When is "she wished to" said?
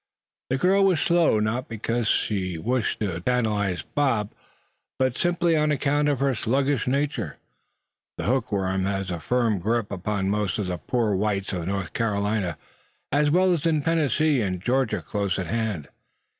2.07-3.19